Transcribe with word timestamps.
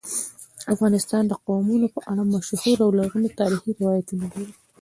افغانستان 0.73 1.23
د 1.27 1.33
قومونه 1.47 1.87
په 1.95 1.99
اړه 2.11 2.23
مشهور 2.33 2.77
او 2.85 2.89
لرغوني 2.97 3.29
تاریخی 3.39 3.71
روایتونه 3.81 4.23
لري. 4.33 4.53